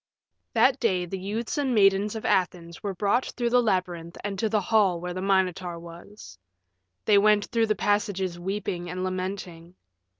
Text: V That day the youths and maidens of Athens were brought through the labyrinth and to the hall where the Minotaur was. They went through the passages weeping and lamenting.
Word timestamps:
V 0.01 0.47
That 0.55 0.79
day 0.79 1.05
the 1.05 1.19
youths 1.19 1.59
and 1.59 1.75
maidens 1.75 2.15
of 2.15 2.25
Athens 2.25 2.81
were 2.81 2.95
brought 2.95 3.27
through 3.37 3.51
the 3.51 3.61
labyrinth 3.61 4.17
and 4.23 4.39
to 4.39 4.49
the 4.49 4.59
hall 4.59 4.99
where 4.99 5.13
the 5.13 5.21
Minotaur 5.21 5.77
was. 5.77 6.39
They 7.05 7.19
went 7.19 7.45
through 7.45 7.67
the 7.67 7.75
passages 7.75 8.39
weeping 8.39 8.89
and 8.89 9.03
lamenting. 9.03 9.75